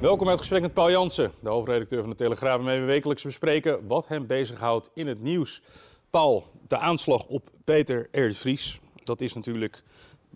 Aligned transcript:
Welkom 0.00 0.24
bij 0.24 0.30
het 0.30 0.38
gesprek 0.38 0.62
met 0.62 0.74
Paul 0.74 0.90
Jansen, 0.90 1.32
de 1.40 1.48
hoofdredacteur 1.48 2.00
van 2.00 2.10
de 2.10 2.16
Telegraaf, 2.16 2.56
waarmee 2.56 2.80
we 2.80 2.86
wekelijks 2.86 3.22
bespreken 3.22 3.86
wat 3.86 4.08
hem 4.08 4.26
bezighoudt 4.26 4.90
in 4.94 5.06
het 5.06 5.20
nieuws. 5.20 5.62
Paul, 6.10 6.46
de 6.68 6.78
aanslag 6.78 7.26
op 7.26 7.50
Peter 7.64 8.08
R. 8.12 8.32
Vries, 8.32 8.80
dat 9.04 9.20
is 9.20 9.34
natuurlijk 9.34 9.82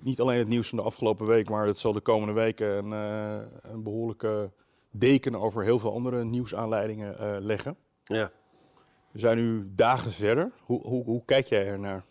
niet 0.01 0.21
alleen 0.21 0.39
het 0.39 0.49
nieuws 0.49 0.69
van 0.69 0.79
de 0.79 0.85
afgelopen 0.85 1.27
week, 1.27 1.49
maar 1.49 1.67
het 1.67 1.77
zal 1.77 1.93
de 1.93 2.01
komende 2.01 2.33
weken 2.33 2.67
een, 2.67 2.93
uh, 2.93 3.47
een 3.63 3.83
behoorlijke 3.83 4.51
deken 4.91 5.35
over 5.35 5.65
heel 5.65 5.79
veel 5.79 5.93
andere 5.93 6.25
nieuwsaanleidingen 6.25 7.17
uh, 7.21 7.37
leggen. 7.41 7.77
Ja. 8.05 8.31
We 9.11 9.19
zijn 9.19 9.37
nu 9.37 9.71
dagen 9.75 10.13
verder. 10.13 10.53
Hoe, 10.61 10.81
hoe, 10.81 11.05
hoe 11.05 11.23
kijk 11.25 11.47
jij 11.47 11.67
ernaar? 11.67 12.05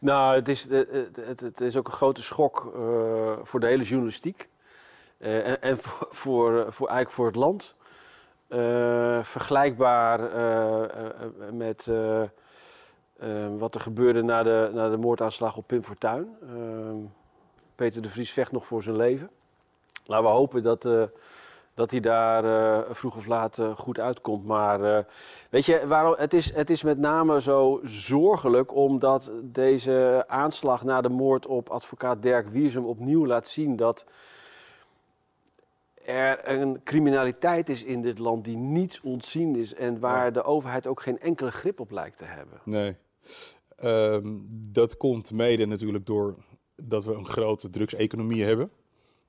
Nou, 0.00 0.34
het 0.34 0.48
is, 0.48 0.68
het, 0.68 1.16
het, 1.16 1.40
het 1.40 1.60
is 1.60 1.76
ook 1.76 1.86
een 1.86 1.92
grote 1.92 2.22
schok 2.22 2.72
uh, 2.76 3.38
voor 3.42 3.60
de 3.60 3.66
hele 3.66 3.84
journalistiek. 3.84 4.48
Uh, 5.18 5.64
en, 5.64 5.78
voor, 5.78 6.08
voor, 6.10 6.72
voor, 6.72 6.88
eigenlijk 6.88 7.10
voor 7.10 7.26
het 7.26 7.36
land. 7.36 7.74
Uh, 8.48 9.22
vergelijkbaar 9.22 10.20
met 11.52 11.90
wat 13.58 13.74
er 13.74 13.80
gebeurde 13.80 14.22
na 14.22 14.42
de, 14.42 14.70
na 14.74 14.88
de 14.88 14.96
moordaanslag 14.96 15.56
op 15.56 15.66
Pim 15.66 15.84
Fortuyn. 15.84 16.36
Peter 17.74 18.02
de 18.02 18.10
Vries 18.10 18.32
vecht 18.32 18.52
nog 18.52 18.66
voor 18.66 18.82
zijn 18.82 18.96
leven. 18.96 19.30
Laten 20.04 20.24
we 20.24 20.30
hopen 20.30 20.62
dat 20.62 20.88
dat 21.74 21.90
hij 21.90 22.00
daar 22.00 22.84
vroeg 22.94 23.16
of 23.16 23.26
laat 23.26 23.60
goed 23.76 24.00
uitkomt. 24.00 24.44
Maar 24.44 25.06
weet 25.50 25.66
je, 25.66 25.86
waarom, 25.86 26.14
het, 26.16 26.34
is, 26.34 26.54
het 26.54 26.70
is 26.70 26.82
met 26.82 26.98
name 26.98 27.40
zo 27.40 27.80
zorgelijk 27.84 28.74
omdat 28.74 29.32
deze 29.42 30.24
aanslag 30.26 30.84
na 30.84 31.00
de 31.00 31.08
moord 31.08 31.46
op 31.46 31.68
advocaat 31.68 32.22
Dirk 32.22 32.48
Wiersum 32.48 32.84
opnieuw 32.84 33.26
laat 33.26 33.48
zien 33.48 33.76
dat 33.76 34.06
er 36.08 36.48
een 36.48 36.80
criminaliteit 36.84 37.68
is 37.68 37.84
in 37.84 38.02
dit 38.02 38.18
land 38.18 38.44
die 38.44 38.56
niets 38.56 39.00
ontzien 39.00 39.56
is 39.56 39.74
en 39.74 40.00
waar 40.00 40.24
ja. 40.24 40.30
de 40.30 40.42
overheid 40.42 40.86
ook 40.86 41.00
geen 41.02 41.20
enkele 41.20 41.50
grip 41.50 41.80
op 41.80 41.90
lijkt 41.90 42.18
te 42.18 42.24
hebben. 42.24 42.60
Nee, 42.64 42.96
um, 43.82 44.46
dat 44.50 44.96
komt 44.96 45.32
mede 45.32 45.66
natuurlijk 45.66 46.06
door 46.06 46.36
dat 46.76 47.04
we 47.04 47.14
een 47.14 47.26
grote 47.26 47.70
drugseconomie 47.70 48.44
hebben. 48.44 48.70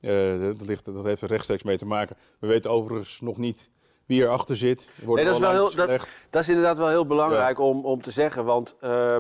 Uh, 0.02 0.42
dat, 0.42 0.68
ligt, 0.68 0.86
dat 0.86 1.04
heeft 1.04 1.22
er 1.22 1.28
rechtstreeks 1.28 1.64
mee 1.64 1.78
te 1.78 1.86
maken. 1.86 2.16
We 2.40 2.48
weten 2.48 2.72
overigens 2.72 3.22
nog 3.22 3.38
niet 3.38 3.70
wie 4.06 4.22
erachter 4.22 4.56
zit. 4.56 4.90
Nee, 5.06 5.26
dat, 5.26 5.34
is 5.34 5.42
wel 5.42 5.52
heel, 5.52 5.76
dat, 5.76 6.08
dat, 6.30 6.42
is 6.42 6.50
inderdaad 6.50 6.78
wel 6.78 6.88
heel 6.90 7.06
belangrijk 7.06 7.58
ja. 7.58 7.64
om, 7.64 7.86
om 7.86 8.02
te 8.02 8.12
zeggen. 8.12 8.46
Want 8.46 8.76
uh, 8.84 9.18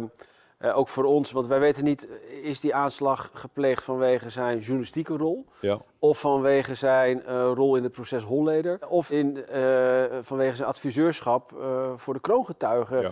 uh, 0.60 0.78
ook 0.78 0.88
voor 0.88 1.04
ons, 1.04 1.32
want 1.32 1.48
wij 1.48 1.60
weten 1.60 1.84
niet, 1.84 2.08
is 2.44 2.60
die 2.60 2.76
aanslag 2.76 3.30
gepleegd 3.34 3.84
vanwege 3.84 4.30
zijn 4.30 4.58
journalistieke 4.60 5.18
rol? 5.18 5.46
Ja. 5.62 5.80
Of 6.00 6.20
vanwege 6.20 6.76
zijn 6.76 7.23
rol 7.54 7.76
in 7.76 7.83
het 7.83 7.92
proces 7.92 8.23
Holleder? 8.23 8.88
Of 8.88 9.11
in, 9.11 9.45
vanwege 10.22 10.56
zijn 10.56 10.67
adviseurschap 10.67 11.54
voor 11.95 12.14
de 12.14 12.20
kroongetuigen? 12.20 13.02
Ja 13.02 13.11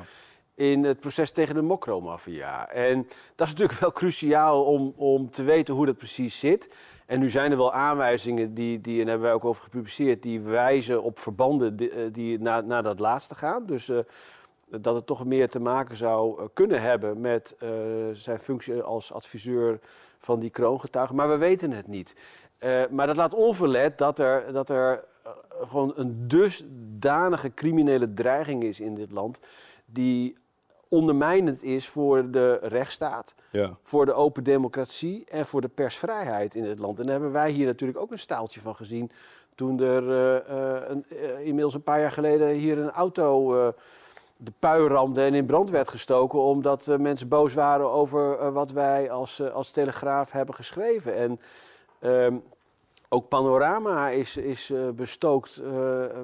in 0.58 0.84
het 0.84 1.00
proces 1.00 1.32
tegen 1.32 1.56
de 1.56 1.62
mokromafia. 1.62 2.70
En 2.70 3.08
dat 3.36 3.48
is 3.48 3.54
natuurlijk 3.54 3.80
wel 3.80 3.92
cruciaal 3.92 4.64
om, 4.64 4.94
om 4.96 5.32
te 5.32 5.44
weten 5.44 5.74
hoe 5.74 5.86
dat 5.86 5.98
precies 5.98 6.40
zit. 6.40 6.76
En 7.06 7.20
nu 7.20 7.30
zijn 7.30 7.52
er 7.52 7.58
wel 7.58 7.74
aanwijzingen, 7.74 8.54
die, 8.54 8.82
die, 8.82 8.94
en 8.94 9.00
daar 9.00 9.08
hebben 9.08 9.26
wij 9.26 9.34
ook 9.34 9.46
over 9.46 9.64
gepubliceerd, 9.64 10.24
die 10.24 10.40
wijzen 10.40 11.04
op 11.04 11.20
verbanden 11.20 11.76
die, 11.76 12.12
die 12.12 12.40
naar, 12.40 12.64
naar 12.64 12.84
dat 12.84 13.00
laatste 13.00 13.36
gaan. 13.36 13.66
Dus 13.66 13.92
dat 14.70 14.96
het 14.96 15.06
toch 15.06 15.26
meer 15.26 15.50
te 15.50 15.60
maken 15.60 15.96
zou 15.96 16.50
kunnen 16.54 16.82
hebben 16.82 17.22
met 17.22 17.56
uh, 17.64 17.70
zijn 18.14 18.40
functie 18.40 18.82
als 18.82 19.14
adviseur 19.14 19.80
van 20.20 20.40
die 20.40 20.50
kroongetuigen. 20.50 21.16
Maar 21.16 21.30
we 21.30 21.38
weten 21.38 21.72
het 21.72 21.88
niet. 21.88 22.16
Uh, 22.60 22.82
maar 22.90 23.08
dat 23.08 23.18
laat 23.18 23.34
onverlet 23.34 23.98
dat 23.98 24.20
er, 24.20 24.52
dat 24.52 24.70
er 24.70 25.04
gewoon 25.68 25.94
een 25.96 26.28
dusdanige 26.28 27.54
criminele 27.54 28.14
dreiging 28.14 28.64
is 28.64 28.80
in 28.80 28.96
dit 28.96 29.12
land. 29.12 29.40
Die 29.86 30.38
ondermijnend 30.88 31.64
is 31.64 31.88
voor 31.88 32.32
de 32.32 32.60
rechtsstaat, 32.62 33.36
ja. 33.52 33.78
voor 33.84 34.06
de 34.06 34.14
open 34.14 34.44
democratie 34.44 35.26
en 35.30 35.46
voor 35.46 35.62
de 35.62 35.68
persvrijheid 35.68 36.56
in 36.56 36.64
het 36.64 36.80
land. 36.80 37.00
En 37.00 37.04
daar 37.04 37.14
hebben 37.14 37.32
wij 37.32 37.52
hier 37.52 37.66
natuurlijk 37.66 38.00
ook 38.00 38.12
een 38.12 38.20
staaltje 38.20 38.60
van 38.60 38.76
gezien 38.76 39.12
toen 39.56 39.80
er 39.80 40.04
uh, 40.04 40.90
een, 40.90 41.06
inmiddels 41.40 41.74
een 41.74 41.84
paar 41.84 42.00
jaar 42.00 42.12
geleden 42.12 42.50
hier 42.50 42.78
een 42.78 42.92
auto 42.92 43.74
de 44.38 44.52
pui 44.60 44.88
en 45.14 45.34
in 45.34 45.46
brand 45.46 45.70
werd 45.70 45.88
gestoken 45.88 46.40
omdat 46.40 46.88
mensen 46.98 47.28
boos 47.28 47.54
waren 47.54 47.92
over 47.92 48.52
wat 48.52 48.72
wij 48.72 49.12
als, 49.12 49.52
als 49.52 49.72
Telegraaf 49.72 50.32
hebben 50.32 50.56
geschreven. 50.56 51.16
En 51.16 51.40
ehm, 52.00 52.38
ook 53.10 53.28
Panorama 53.28 54.10
is, 54.10 54.38
is 54.38 54.74
bestookt 54.96 55.62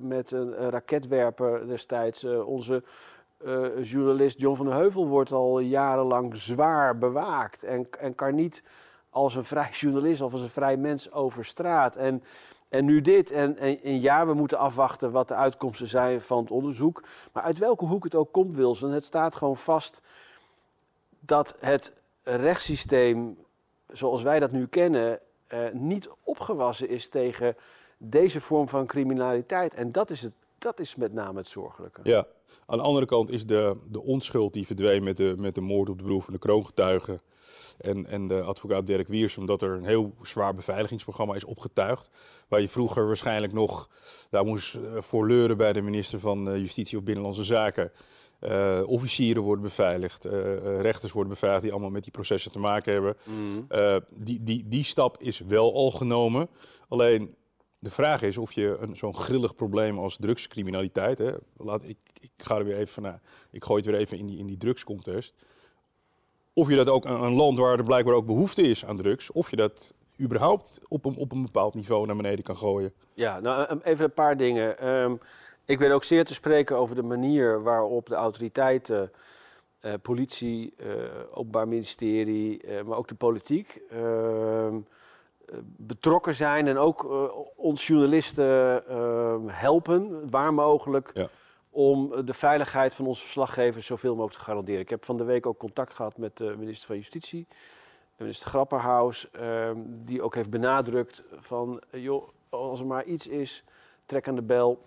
met 0.01 0.31
een, 0.31 0.53
raketwerper 0.53 1.67
destijds. 1.67 2.23
onze 2.23 2.83
journalist 3.81 4.39
John 4.39 4.55
van 4.55 4.65
den 4.65 4.75
Heuvel 4.75 5.07
wordt 5.07 5.31
al 5.31 5.59
jarenlang 5.59 6.35
zwaar 6.35 6.97
bewaakt. 6.97 7.63
En, 7.63 7.89
en 7.99 8.15
kan 8.15 8.35
niet 8.35 8.63
als 9.09 9.35
een 9.35 9.43
vrij 9.43 9.69
journalist 9.81 10.21
of 10.21 10.31
als 10.31 10.41
een 10.41 10.49
vrij 10.49 10.77
mens 10.77 11.11
over 11.11 11.45
straat. 11.45 11.95
En, 11.95 12.23
en 12.73 12.85
nu 12.85 13.01
dit. 13.01 13.31
En, 13.31 13.57
en, 13.57 13.83
en, 13.83 14.01
ja, 14.01 14.25
we 14.25 14.33
moeten 14.33 14.57
afwachten 14.57 15.11
wat 15.11 15.27
de 15.27 15.33
uitkomsten 15.33 15.87
zijn 15.87 16.21
van 16.21 16.37
het 16.37 16.51
onderzoek. 16.51 17.03
Maar 17.31 17.43
uit 17.43 17.59
welke 17.59 17.85
hoek 17.85 18.03
het 18.03 18.15
ook 18.15 18.31
komt, 18.31 18.55
Wilson, 18.55 18.91
het 18.91 19.03
staat 19.03 19.35
gewoon 19.35 19.57
vast 19.57 20.01
dat 21.19 21.55
het 21.59 21.93
rechtssysteem 22.23 23.37
zoals 23.87 24.23
wij 24.23 24.39
dat 24.39 24.51
nu 24.51 24.67
kennen, 24.67 25.19
uh, 25.53 25.59
niet 25.71 26.09
opgewassen 26.23 26.89
is 26.89 27.09
tegen 27.09 27.55
deze 27.97 28.41
vorm 28.41 28.69
van 28.69 28.85
criminaliteit. 28.85 29.73
En 29.73 29.89
dat 29.89 30.09
is 30.09 30.21
het 30.21 30.33
dat 30.57 30.79
is 30.79 30.95
met 30.95 31.13
name 31.13 31.37
het 31.37 31.47
zorgelijke. 31.47 31.99
Ja, 32.03 32.25
aan 32.65 32.77
de 32.77 32.83
andere 32.83 33.05
kant 33.05 33.29
is 33.29 33.45
de, 33.45 33.77
de 33.91 34.01
onschuld 34.01 34.53
die 34.53 34.65
verdween 34.65 35.03
met 35.03 35.17
de, 35.17 35.35
met 35.37 35.55
de 35.55 35.61
moord 35.61 35.89
op 35.89 35.97
de 35.97 36.03
broer 36.03 36.21
van 36.21 36.33
de 36.33 36.39
kroongetuigen 36.39 37.21
en, 37.77 38.05
en 38.05 38.27
de 38.27 38.41
advocaat 38.41 38.85
Dirk 38.85 39.07
Wiers, 39.07 39.37
omdat 39.37 39.61
er 39.61 39.71
een 39.71 39.85
heel 39.85 40.13
zwaar 40.21 40.55
beveiligingsprogramma 40.55 41.35
is 41.35 41.45
opgetuigd. 41.45 42.09
Waar 42.47 42.61
je 42.61 42.69
vroeger 42.69 43.05
waarschijnlijk 43.07 43.53
nog 43.53 43.89
daar 44.29 44.45
moest 44.45 44.77
voor 44.97 45.27
leuren 45.27 45.57
bij 45.57 45.73
de 45.73 45.81
minister 45.81 46.19
van 46.19 46.59
Justitie 46.59 46.97
of 46.97 47.03
Binnenlandse 47.03 47.43
Zaken. 47.43 47.91
Uh, 48.41 48.81
officieren 48.85 49.43
worden 49.43 49.63
beveiligd, 49.63 50.25
uh, 50.25 50.31
rechters 50.81 51.11
worden 51.11 51.31
beveiligd 51.31 51.63
die 51.63 51.71
allemaal 51.71 51.89
met 51.89 52.03
die 52.03 52.11
processen 52.11 52.51
te 52.51 52.59
maken 52.59 52.93
hebben. 52.93 53.15
Mm. 53.23 53.67
die, 54.09 54.43
die, 54.43 54.67
die 54.67 54.83
stap 54.83 55.17
is 55.19 55.39
wel 55.39 55.73
al 55.73 55.91
genomen. 55.91 56.49
Alleen 56.87 57.35
de 57.83 57.89
vraag 57.89 58.21
is 58.21 58.37
of 58.37 58.51
je 58.51 58.89
zo'n 58.93 59.15
grillig 59.15 59.55
probleem 59.55 59.99
als 59.99 60.17
drugscriminaliteit, 60.17 61.17
hè, 61.17 61.31
laat, 61.57 61.83
ik, 61.83 61.97
ik 62.19 62.31
ga 62.37 62.57
er 62.57 62.65
weer 62.65 62.77
even 62.77 63.01
naar, 63.01 63.19
ik 63.51 63.63
gooi 63.63 63.81
het 63.81 63.91
weer 63.91 63.99
even 63.99 64.17
in 64.17 64.25
die, 64.25 64.37
in 64.37 64.45
die 64.45 64.57
drugscontest, 64.57 65.45
of 66.53 66.69
je 66.69 66.75
dat 66.75 66.89
ook 66.89 67.05
een, 67.05 67.21
een 67.21 67.33
land 67.33 67.57
waar 67.57 67.77
er 67.77 67.83
blijkbaar 67.83 68.15
ook 68.15 68.25
behoefte 68.25 68.61
is 68.61 68.85
aan 68.85 68.97
drugs, 68.97 69.31
of 69.31 69.49
je 69.49 69.55
dat 69.55 69.93
überhaupt 70.21 70.79
op 70.87 71.05
een, 71.05 71.15
op 71.15 71.31
een 71.31 71.41
bepaald 71.41 71.73
niveau 71.73 72.05
naar 72.05 72.15
beneden 72.15 72.43
kan 72.43 72.57
gooien. 72.57 72.93
Ja, 73.13 73.39
nou 73.39 73.79
even 73.83 74.05
een 74.05 74.13
paar 74.13 74.37
dingen. 74.37 74.87
Um, 74.89 75.19
ik 75.65 75.79
ben 75.79 75.91
ook 75.91 76.03
zeer 76.03 76.25
te 76.25 76.33
spreken 76.33 76.77
over 76.77 76.95
de 76.95 77.03
manier 77.03 77.63
waarop 77.63 78.09
de 78.09 78.15
autoriteiten, 78.15 79.11
uh, 79.81 79.93
politie, 80.01 80.73
uh, 80.77 80.93
openbaar 81.31 81.67
ministerie, 81.67 82.61
maar 82.85 82.97
ook 82.97 83.07
de 83.07 83.15
politiek 83.15 83.81
ehm, 83.89 84.75
betrokken 85.63 86.35
zijn 86.35 86.67
en 86.67 86.77
ook 86.77 87.03
uh, 87.03 87.23
ons 87.55 87.87
journalisten 87.87 88.83
uh, 88.89 89.35
helpen, 89.45 90.29
waar 90.29 90.53
mogelijk, 90.53 91.11
ja. 91.13 91.27
om 91.69 92.25
de 92.25 92.33
veiligheid 92.33 92.93
van 92.93 93.05
onze 93.05 93.21
verslaggevers 93.21 93.85
zoveel 93.85 94.11
mogelijk 94.15 94.37
te 94.37 94.43
garanderen. 94.43 94.81
Ik 94.81 94.89
heb 94.89 95.05
van 95.05 95.17
de 95.17 95.23
week 95.23 95.45
ook 95.45 95.57
contact 95.57 95.93
gehad 95.93 96.17
met 96.17 96.37
de 96.37 96.55
minister 96.57 96.87
van 96.87 96.95
Justitie, 96.95 97.47
minister 98.17 98.49
Grapperhaus, 98.49 99.29
uh, 99.39 99.69
die 99.87 100.21
ook 100.21 100.35
heeft 100.35 100.49
benadrukt 100.49 101.23
van, 101.39 101.81
joh, 101.91 102.27
als 102.49 102.79
er 102.79 102.85
maar 102.85 103.03
iets 103.03 103.27
is, 103.27 103.63
trek 104.05 104.27
aan 104.27 104.35
de 104.35 104.41
bel. 104.41 104.81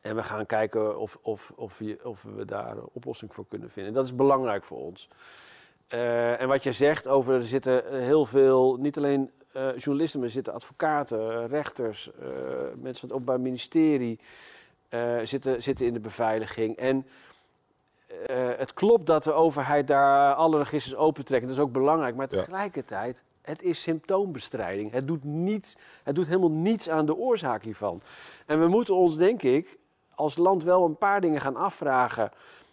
En 0.00 0.16
we 0.16 0.22
gaan 0.22 0.46
kijken 0.46 0.98
of, 0.98 1.18
of, 1.22 1.52
of, 1.56 1.78
je, 1.78 1.98
of 2.04 2.22
we 2.22 2.44
daar 2.44 2.76
een 2.76 2.88
oplossing 2.92 3.34
voor 3.34 3.46
kunnen 3.48 3.70
vinden. 3.70 3.92
Dat 3.92 4.04
is 4.04 4.14
belangrijk 4.14 4.64
voor 4.64 4.78
ons. 4.78 5.08
Uh, 5.94 6.40
en 6.40 6.48
wat 6.48 6.62
je 6.62 6.72
zegt 6.72 7.08
over, 7.08 7.34
er 7.34 7.42
zitten 7.42 8.02
heel 8.02 8.26
veel, 8.26 8.76
niet 8.76 8.96
alleen 8.96 9.30
uh, 9.56 9.76
journalisten, 9.76 10.18
maar 10.18 10.28
er 10.28 10.34
zitten 10.34 10.52
advocaten, 10.52 11.48
rechters, 11.48 12.10
uh, 12.20 12.28
mensen 12.76 13.00
van 13.00 13.08
het 13.08 13.12
Openbaar 13.12 13.40
Ministerie, 13.40 14.18
zitten, 15.22 15.62
zitten 15.62 15.86
in 15.86 15.92
de 15.92 16.00
beveiliging. 16.00 16.76
En 16.76 17.06
het 18.56 18.74
klopt 18.74 19.06
dat 19.06 19.24
de 19.24 19.32
overheid 19.32 19.86
daar 19.86 20.34
alle 20.34 20.58
registers 20.58 20.96
opentrekt. 20.96 21.42
Dat 21.42 21.50
is 21.50 21.58
ook 21.58 21.72
belangrijk. 21.72 22.16
Maar 22.16 22.28
tegelijkertijd, 22.28 23.22
het 23.42 23.62
is 23.62 23.82
symptoombestrijding. 23.82 24.92
Het 24.92 25.06
doet, 25.06 25.24
niets, 25.24 25.76
het 26.02 26.14
doet 26.14 26.26
helemaal 26.26 26.50
niets 26.50 26.88
aan 26.88 27.06
de 27.06 27.16
oorzaak 27.16 27.62
hiervan. 27.62 28.00
En 28.46 28.60
we 28.60 28.68
moeten 28.68 28.94
ons, 28.94 29.16
denk 29.16 29.42
ik, 29.42 29.78
als 30.14 30.36
land 30.36 30.64
wel 30.64 30.84
een 30.84 30.98
paar 30.98 31.20
dingen 31.20 31.40
gaan 31.40 31.56
afvragen. 31.56 32.30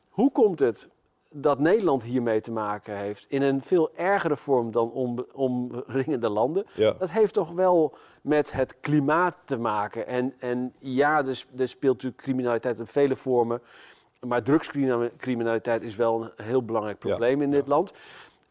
Hoe 0.09 0.31
komt 0.31 0.59
het 0.59 0.89
dat 1.37 1.59
Nederland 1.59 2.03
hiermee 2.03 2.41
te 2.41 2.51
maken 2.51 2.97
heeft 2.97 3.25
in 3.29 3.41
een 3.41 3.61
veel 3.61 3.89
ergere 3.95 4.37
vorm 4.37 4.71
dan 4.71 4.91
om, 4.91 5.25
omringende 5.33 6.29
landen. 6.29 6.65
Dat 6.75 7.09
heeft 7.09 7.33
toch 7.33 7.51
wel 7.51 7.97
met 8.21 8.51
het 8.51 8.79
klimaat 8.79 9.37
te 9.45 9.57
maken. 9.57 10.07
En, 10.07 10.33
en 10.39 10.73
ja, 10.79 11.25
er, 11.25 11.45
er 11.57 11.67
speelt 11.67 11.93
natuurlijk 11.93 12.21
criminaliteit 12.21 12.79
in 12.79 12.87
vele 12.87 13.15
vormen. 13.15 13.61
Maar 14.19 14.43
drugscriminaliteit 14.43 15.83
is 15.83 15.95
wel 15.95 16.23
een 16.23 16.45
heel 16.45 16.65
belangrijk 16.65 16.99
probleem 16.99 17.41
in 17.41 17.51
dit 17.51 17.67
land. 17.67 17.93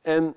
En 0.02 0.34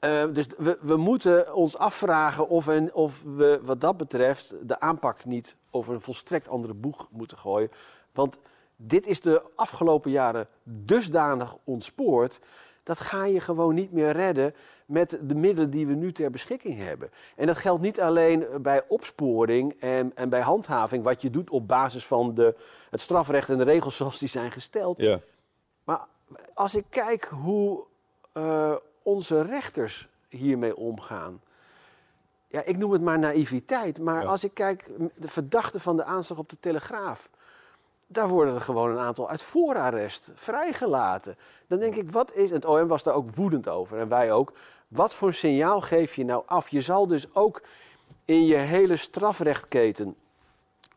uh, 0.00 0.24
dus 0.32 0.46
we, 0.58 0.78
we, 0.80 0.96
moeten 0.96 1.54
ons 1.54 1.78
afvragen 1.78 2.48
of, 2.48 2.68
en, 2.68 2.94
of 2.94 3.22
we 3.22 3.60
wat 3.62 3.80
dat 3.80 3.96
betreft 3.96 4.54
de 4.62 4.80
aanpak 4.80 5.24
niet 5.24 5.56
over 5.70 5.94
een 5.94 6.00
volstrekt 6.00 6.48
andere 6.48 6.74
boeg 6.74 7.08
moeten 7.10 7.38
gooien. 7.38 7.70
Want 8.12 8.38
dit 8.76 9.06
is 9.06 9.20
de 9.20 9.42
afgelopen 9.54 10.10
jaren 10.10 10.48
dusdanig 10.62 11.56
ontspoord. 11.64 12.40
Dat 12.82 13.00
ga 13.00 13.24
je 13.24 13.40
gewoon 13.40 13.74
niet 13.74 13.92
meer 13.92 14.12
redden 14.12 14.52
met 14.86 15.18
de 15.22 15.34
middelen 15.34 15.70
die 15.70 15.86
we 15.86 15.94
nu 15.94 16.12
ter 16.12 16.30
beschikking 16.30 16.78
hebben. 16.78 17.10
En 17.36 17.46
dat 17.46 17.56
geldt 17.56 17.82
niet 17.82 18.00
alleen 18.00 18.46
bij 18.60 18.84
opsporing 18.88 19.80
en, 19.80 20.12
en 20.14 20.28
bij 20.28 20.40
handhaving, 20.40 21.04
wat 21.04 21.22
je 21.22 21.30
doet 21.30 21.50
op 21.50 21.68
basis 21.68 22.06
van 22.06 22.34
de, 22.34 22.54
het 22.90 23.00
strafrecht 23.00 23.48
en 23.48 23.58
de 23.58 23.64
regels 23.64 23.96
zoals 23.96 24.18
die 24.18 24.28
zijn 24.28 24.52
gesteld. 24.52 24.98
Ja. 24.98 25.18
Maar 25.84 26.06
als 26.54 26.74
ik 26.74 26.84
kijk 26.88 27.24
hoe 27.24 27.84
uh, 28.34 28.76
onze 29.02 29.42
rechters 29.42 30.08
hiermee 30.28 30.76
omgaan. 30.76 31.40
Ja, 32.48 32.62
ik 32.64 32.76
noem 32.76 32.92
het 32.92 33.02
maar 33.02 33.18
naïviteit. 33.18 33.98
Maar 33.98 34.26
als 34.26 34.44
ik 34.44 34.54
kijk, 34.54 34.90
de 35.14 35.28
verdachten 35.28 35.80
van 35.80 35.96
de 35.96 36.04
aanslag 36.04 36.38
op 36.38 36.48
de 36.48 36.60
Telegraaf 36.60 37.28
daar 38.06 38.28
worden 38.28 38.54
er 38.54 38.60
gewoon 38.60 38.90
een 38.90 38.98
aantal 38.98 39.28
uit 39.28 39.42
voorarrest 39.42 40.30
vrijgelaten. 40.34 41.36
Dan 41.66 41.78
denk 41.78 41.94
ik, 41.94 42.10
wat 42.10 42.32
is. 42.34 42.48
En 42.48 42.56
het 42.56 42.64
OM 42.64 42.86
was 42.86 43.02
daar 43.02 43.14
ook 43.14 43.34
woedend 43.34 43.68
over 43.68 43.98
en 43.98 44.08
wij 44.08 44.32
ook. 44.32 44.52
Wat 44.88 45.14
voor 45.14 45.34
signaal 45.34 45.80
geef 45.80 46.14
je 46.14 46.24
nou 46.24 46.42
af? 46.46 46.68
Je 46.68 46.80
zal 46.80 47.06
dus 47.06 47.34
ook 47.34 47.62
in 48.24 48.46
je 48.46 48.56
hele 48.56 48.96
strafrechtketen, 48.96 50.16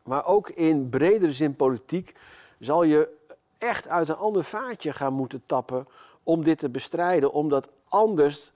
maar 0.02 0.26
ook 0.26 0.48
in 0.48 0.88
bredere 0.88 1.32
zin 1.32 1.56
politiek, 1.56 2.14
zal 2.58 2.82
je 2.82 3.08
echt 3.58 3.88
uit 3.88 4.08
een 4.08 4.16
ander 4.16 4.44
vaatje 4.44 4.92
gaan 4.92 5.12
moeten 5.12 5.42
tappen 5.46 5.86
om 6.22 6.44
dit 6.44 6.58
te 6.58 6.68
bestrijden. 6.68 7.32
Omdat 7.32 7.68
anders 7.88 8.52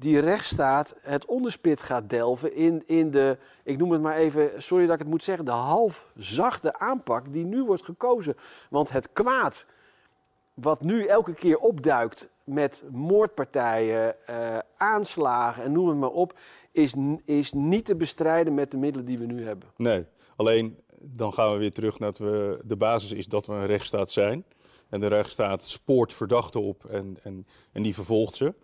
die 0.00 0.18
rechtsstaat 0.18 0.94
het 1.00 1.26
onderspit 1.26 1.82
gaat 1.82 2.10
delven 2.10 2.54
in, 2.54 2.82
in 2.86 3.10
de, 3.10 3.38
ik 3.64 3.78
noem 3.78 3.92
het 3.92 4.02
maar 4.02 4.16
even, 4.16 4.62
sorry 4.62 4.84
dat 4.84 4.94
ik 4.94 5.00
het 5.00 5.08
moet 5.08 5.24
zeggen, 5.24 5.44
de 5.44 5.50
half 5.50 6.06
zachte 6.16 6.78
aanpak 6.78 7.32
die 7.32 7.44
nu 7.44 7.64
wordt 7.64 7.84
gekozen. 7.84 8.34
Want 8.70 8.90
het 8.90 9.12
kwaad 9.12 9.66
wat 10.54 10.80
nu 10.80 11.04
elke 11.04 11.34
keer 11.34 11.58
opduikt 11.58 12.28
met 12.44 12.82
moordpartijen, 12.90 14.16
uh, 14.30 14.58
aanslagen 14.76 15.62
en 15.62 15.72
noem 15.72 15.88
het 15.88 15.98
maar 15.98 16.10
op, 16.10 16.38
is, 16.72 16.94
is 17.24 17.52
niet 17.52 17.84
te 17.84 17.96
bestrijden 17.96 18.54
met 18.54 18.70
de 18.70 18.78
middelen 18.78 19.06
die 19.06 19.18
we 19.18 19.26
nu 19.26 19.44
hebben. 19.44 19.68
Nee, 19.76 20.06
alleen 20.36 20.78
dan 20.98 21.34
gaan 21.34 21.52
we 21.52 21.58
weer 21.58 21.72
terug 21.72 21.98
naar 21.98 22.12
we, 22.16 22.60
de 22.64 22.76
basis 22.76 23.12
is 23.12 23.26
dat 23.26 23.46
we 23.46 23.52
een 23.52 23.66
rechtsstaat 23.66 24.10
zijn. 24.10 24.44
En 24.88 25.00
de 25.00 25.06
rechtsstaat 25.06 25.62
spoort 25.62 26.12
verdachten 26.12 26.62
op 26.62 26.84
en, 26.84 27.16
en, 27.22 27.46
en 27.72 27.82
die 27.82 27.94
vervolgt 27.94 28.34
ze. 28.34 28.54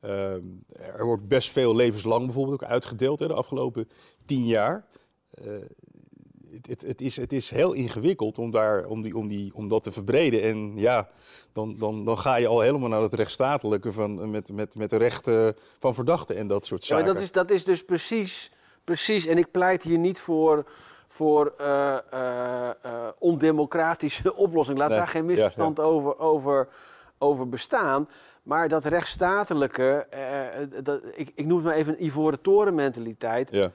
Ehm, 0.00 0.42
er 0.72 1.04
wordt 1.04 1.28
best 1.28 1.50
veel 1.50 1.74
levenslang 1.74 2.24
bijvoorbeeld 2.24 2.62
ook 2.62 2.68
uitgedeeld 2.68 3.20
hè, 3.20 3.26
de 3.26 3.34
afgelopen 3.34 3.88
tien 4.26 4.46
jaar. 4.46 4.86
Uh, 5.44 5.60
het, 6.62 6.82
het, 6.82 7.00
is, 7.00 7.16
het 7.16 7.32
is 7.32 7.50
heel 7.50 7.72
ingewikkeld 7.72 8.38
om, 8.38 8.50
daar, 8.50 8.86
om, 8.86 9.02
die, 9.02 9.16
om, 9.16 9.28
die, 9.28 9.54
om 9.54 9.68
dat 9.68 9.82
te 9.82 9.92
verbreden. 9.92 10.42
En 10.42 10.72
ja, 10.76 11.08
dan, 11.52 11.76
dan, 11.78 12.04
dan 12.04 12.18
ga 12.18 12.36
je 12.36 12.46
al 12.46 12.60
helemaal 12.60 12.88
naar 12.88 13.02
het 13.02 13.14
rechtsstatelijke 13.14 13.92
van, 13.92 14.30
met, 14.30 14.52
met, 14.52 14.74
met 14.74 14.90
de 14.90 14.96
rechten 14.96 15.56
van 15.78 15.94
verdachten 15.94 16.36
en 16.36 16.46
dat 16.46 16.66
soort 16.66 16.84
zaken. 16.84 17.06
Ja, 17.06 17.12
dat, 17.12 17.22
is, 17.22 17.32
dat 17.32 17.50
is 17.50 17.64
dus 17.64 17.84
precies, 17.84 18.50
precies. 18.84 19.26
En 19.26 19.38
ik 19.38 19.50
pleit 19.50 19.82
hier 19.82 19.98
niet 19.98 20.20
voor, 20.20 20.64
voor 21.08 21.54
uh, 21.60 21.96
uh, 22.14 22.70
ondemocratische 23.18 24.36
oplossing. 24.44 24.78
Laat 24.78 24.90
daar 24.90 25.08
geen 25.08 25.26
misverstand 25.26 25.80
Over, 25.80 26.18
over, 26.18 26.68
over 27.18 27.48
bestaan. 27.48 28.08
Maar 28.46 28.68
dat 28.68 28.84
rechtsstatelijke, 28.84 30.06
eh, 30.10 30.62
eh, 30.62 30.68
dat, 30.82 31.00
ik, 31.14 31.32
ik 31.34 31.46
noem 31.46 31.56
het 31.56 31.66
maar 31.66 31.74
even 31.74 31.92
een 31.92 32.04
ivoren 32.04 32.40
toren 32.40 32.74
mentaliteit. 32.74 33.50
Ja. 33.50 33.70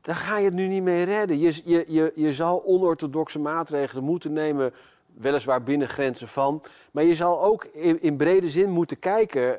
Daar 0.00 0.16
ga 0.16 0.38
je 0.38 0.44
het 0.44 0.54
nu 0.54 0.66
niet 0.66 0.82
mee 0.82 1.04
redden. 1.04 1.38
Je, 1.38 1.60
je, 1.64 1.84
je, 1.88 2.12
je 2.14 2.32
zal 2.32 2.64
onorthodoxe 2.64 3.38
maatregelen 3.38 4.04
moeten 4.04 4.32
nemen, 4.32 4.72
weliswaar 5.14 5.62
binnen 5.62 5.88
grenzen 5.88 6.28
van. 6.28 6.62
Maar 6.92 7.04
je 7.04 7.14
zal 7.14 7.42
ook 7.42 7.64
in, 7.64 8.02
in 8.02 8.16
brede 8.16 8.48
zin 8.48 8.70
moeten 8.70 8.98
kijken. 8.98 9.58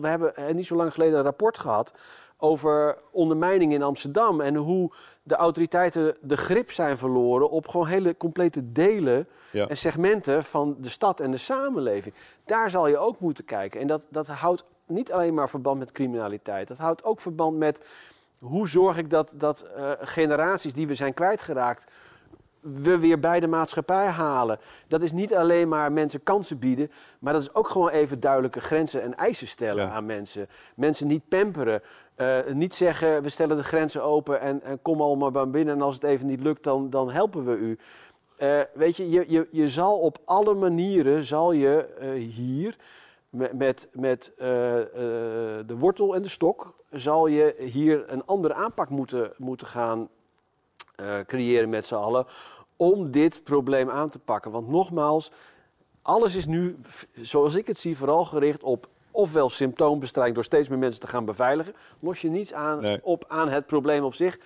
We 0.00 0.08
hebben 0.08 0.56
niet 0.56 0.66
zo 0.66 0.76
lang 0.76 0.92
geleden 0.92 1.18
een 1.18 1.24
rapport 1.24 1.58
gehad 1.58 1.92
over 2.42 2.98
ondermijning 3.10 3.72
in 3.72 3.82
Amsterdam. 3.82 4.40
En 4.40 4.54
hoe 4.54 4.92
de 5.22 5.34
autoriteiten 5.34 6.16
de 6.20 6.36
grip 6.36 6.70
zijn 6.70 6.98
verloren 6.98 7.50
op 7.50 7.68
gewoon 7.68 7.86
hele 7.86 8.16
complete 8.16 8.72
delen 8.72 9.28
en 9.52 9.76
segmenten 9.76 10.44
van 10.44 10.76
de 10.78 10.88
stad 10.88 11.20
en 11.20 11.30
de 11.30 11.36
samenleving. 11.36 12.14
Daar 12.44 12.70
zal 12.70 12.86
je 12.86 12.98
ook 12.98 13.20
moeten 13.20 13.44
kijken. 13.44 13.80
En 13.80 13.86
dat, 13.86 14.06
dat 14.08 14.26
houdt 14.26 14.64
niet 14.86 15.12
alleen 15.12 15.34
maar 15.34 15.48
verband 15.48 15.78
met 15.78 15.92
criminaliteit. 15.92 16.68
Dat 16.68 16.78
houdt 16.78 17.04
ook 17.04 17.20
verband 17.20 17.58
met 17.58 17.86
hoe 18.38 18.68
zorg 18.68 18.96
ik 18.96 19.10
dat, 19.10 19.34
dat 19.36 19.66
uh, 19.76 19.90
generaties 20.00 20.74
die 20.74 20.86
we 20.86 20.94
zijn 20.94 21.14
kwijtgeraakt 21.14 21.92
we 22.62 22.98
weer 22.98 23.20
bij 23.20 23.40
de 23.40 23.46
maatschappij 23.46 24.06
halen. 24.06 24.58
Dat 24.88 25.02
is 25.02 25.12
niet 25.12 25.34
alleen 25.34 25.68
maar 25.68 25.92
mensen 25.92 26.22
kansen 26.22 26.58
bieden, 26.58 26.88
maar 27.20 27.32
dat 27.32 27.42
is 27.42 27.54
ook 27.54 27.68
gewoon 27.68 27.88
even 27.88 28.20
duidelijke 28.20 28.60
grenzen 28.60 29.02
en 29.02 29.16
eisen 29.16 29.48
stellen 29.48 29.90
aan 29.90 30.06
mensen. 30.06 30.46
Mensen 30.76 31.06
niet 31.06 31.28
pamperen. 31.28 31.82
Uh, 32.16 32.38
niet 32.52 32.74
zeggen, 32.74 33.22
we 33.22 33.28
stellen 33.28 33.56
de 33.56 33.62
grenzen 33.62 34.02
open 34.02 34.40
en, 34.40 34.62
en 34.62 34.82
kom 34.82 35.00
allemaal 35.00 35.30
bij 35.30 35.48
binnen 35.48 35.74
en 35.74 35.82
als 35.82 35.94
het 35.94 36.04
even 36.04 36.26
niet 36.26 36.40
lukt, 36.40 36.62
dan, 36.62 36.90
dan 36.90 37.10
helpen 37.10 37.44
we 37.44 37.56
u. 37.56 37.78
Uh, 38.38 38.60
weet 38.74 38.96
je, 38.96 39.10
je, 39.10 39.24
je, 39.28 39.48
je 39.50 39.68
zal 39.68 39.98
op 39.98 40.18
alle 40.24 40.54
manieren, 40.54 41.22
zal 41.22 41.52
je 41.52 41.88
uh, 42.00 42.30
hier 42.34 42.74
met, 43.30 43.52
met, 43.52 43.88
met 43.92 44.32
de 45.66 45.74
wortel 45.78 46.14
en 46.14 46.22
de 46.22 46.28
stok, 46.28 46.74
zal 46.90 47.26
je 47.26 47.54
hier 47.58 48.04
een 48.06 48.26
andere 48.26 48.54
aanpak 48.54 48.88
moeten, 48.88 49.32
moeten 49.36 49.66
gaan 49.66 50.08
creëren 51.26 51.68
met 51.68 51.86
z'n 51.86 51.94
allen 51.94 52.26
om 52.76 53.10
dit 53.10 53.44
probleem 53.44 53.90
aan 53.90 54.08
te 54.08 54.18
pakken. 54.18 54.50
Want 54.50 54.68
nogmaals, 54.68 55.30
alles 56.02 56.34
is 56.34 56.46
nu, 56.46 56.78
zoals 57.20 57.54
ik 57.54 57.66
het 57.66 57.78
zie, 57.78 57.96
vooral 57.96 58.24
gericht 58.24 58.62
op 58.62 58.88
ofwel 59.10 59.50
symptoombestrijding 59.50 60.34
door 60.34 60.44
steeds 60.44 60.68
meer 60.68 60.78
mensen 60.78 61.00
te 61.00 61.06
gaan 61.06 61.24
beveiligen. 61.24 61.74
Los 62.00 62.20
je 62.20 62.28
niets 62.28 62.52
aan, 62.52 63.00
op 63.02 63.24
aan 63.28 63.48
het 63.48 63.66
probleem 63.66 64.04
op 64.04 64.14
zich. 64.14 64.38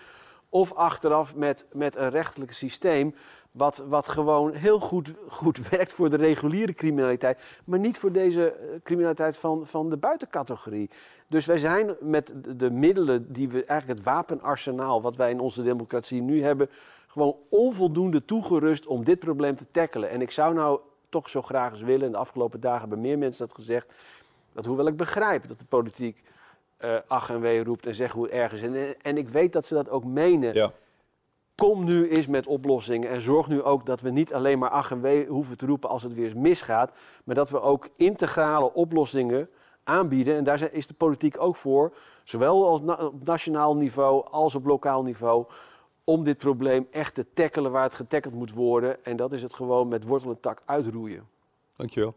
Of 0.48 0.72
achteraf 0.72 1.36
met, 1.36 1.66
met 1.72 1.96
een 1.96 2.10
rechtelijk 2.10 2.52
systeem 2.52 3.14
wat, 3.56 3.84
wat 3.88 4.08
gewoon 4.08 4.52
heel 4.52 4.80
goed, 4.80 5.14
goed 5.28 5.68
werkt 5.70 5.92
voor 5.92 6.10
de 6.10 6.16
reguliere 6.16 6.74
criminaliteit, 6.74 7.60
maar 7.64 7.78
niet 7.78 7.98
voor 7.98 8.12
deze 8.12 8.52
eh, 8.52 8.68
criminaliteit 8.82 9.36
van, 9.36 9.66
van 9.66 9.90
de 9.90 9.96
buitencategorie. 9.96 10.90
Dus 11.28 11.46
wij 11.46 11.58
zijn 11.58 11.96
met 12.00 12.32
de 12.56 12.70
middelen 12.70 13.32
die 13.32 13.48
we, 13.48 13.64
eigenlijk 13.64 13.98
het 13.98 14.08
wapenarsenaal 14.08 15.02
wat 15.02 15.16
wij 15.16 15.30
in 15.30 15.40
onze 15.40 15.62
democratie 15.62 16.22
nu 16.22 16.42
hebben, 16.42 16.70
gewoon 17.06 17.36
onvoldoende 17.48 18.24
toegerust 18.24 18.86
om 18.86 19.04
dit 19.04 19.18
probleem 19.18 19.56
te 19.56 19.66
tackelen. 19.70 20.10
En 20.10 20.20
ik 20.20 20.30
zou 20.30 20.54
nou 20.54 20.80
toch 21.08 21.30
zo 21.30 21.42
graag 21.42 21.70
eens 21.70 21.82
willen, 21.82 22.06
en 22.06 22.12
de 22.12 22.18
afgelopen 22.18 22.60
dagen 22.60 22.80
hebben 22.80 23.00
meer 23.00 23.18
mensen 23.18 23.46
dat 23.46 23.56
gezegd, 23.56 23.94
dat 24.52 24.64
hoewel 24.64 24.86
ik 24.86 24.96
begrijp 24.96 25.48
dat 25.48 25.58
de 25.58 25.64
politiek 25.64 26.22
uh, 26.84 26.96
ach 27.06 27.30
en 27.30 27.40
wee 27.40 27.64
roept 27.64 27.86
en 27.86 27.94
zegt 27.94 28.12
hoe 28.12 28.24
het 28.24 28.32
erg 28.32 28.52
is. 28.52 28.62
En, 28.62 29.00
en 29.02 29.16
ik 29.16 29.28
weet 29.28 29.52
dat 29.52 29.66
ze 29.66 29.74
dat 29.74 29.90
ook 29.90 30.04
menen. 30.04 30.54
Ja. 30.54 30.72
Kom 31.54 31.84
nu 31.84 32.08
eens 32.08 32.26
met 32.26 32.46
oplossingen 32.46 33.10
en 33.10 33.20
zorg 33.20 33.48
nu 33.48 33.62
ook 33.62 33.86
dat 33.86 34.00
we 34.00 34.10
niet 34.10 34.34
alleen 34.34 34.58
maar 34.58 34.70
ach 34.70 34.90
en 34.90 35.00
wee 35.00 35.26
hoeven 35.26 35.56
te 35.56 35.66
roepen 35.66 35.88
als 35.88 36.02
het 36.02 36.14
weer 36.14 36.24
eens 36.24 36.34
misgaat, 36.34 36.92
maar 37.24 37.34
dat 37.34 37.50
we 37.50 37.60
ook 37.60 37.88
integrale 37.96 38.72
oplossingen 38.72 39.50
aanbieden. 39.84 40.36
En 40.36 40.44
daar 40.44 40.72
is 40.72 40.86
de 40.86 40.94
politiek 40.94 41.40
ook 41.40 41.56
voor, 41.56 41.92
zowel 42.24 42.62
op 42.62 43.24
nationaal 43.24 43.76
niveau 43.76 44.26
als 44.30 44.54
op 44.54 44.64
lokaal 44.64 45.02
niveau, 45.02 45.46
om 46.04 46.24
dit 46.24 46.38
probleem 46.38 46.86
echt 46.90 47.14
te 47.14 47.32
tackelen 47.32 47.72
waar 47.72 47.82
het 47.82 47.94
getackeld 47.94 48.34
moet 48.34 48.52
worden. 48.52 49.04
En 49.04 49.16
dat 49.16 49.32
is 49.32 49.42
het 49.42 49.54
gewoon 49.54 49.88
met 49.88 50.04
wortel 50.04 50.30
en 50.30 50.40
tak 50.40 50.62
uitroeien. 50.64 51.28
Dankjewel. 51.76 52.14